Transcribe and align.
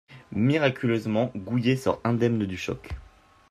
Miraculeusement, 0.31 1.31
Gouhier 1.35 1.75
sort 1.75 2.01
indemne 2.03 2.43
du 2.47 2.57
choc. 2.57 2.89